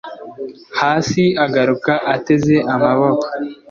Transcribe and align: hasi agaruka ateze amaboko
hasi 0.79 1.23
agaruka 1.45 1.93
ateze 2.15 2.55
amaboko 2.73 3.25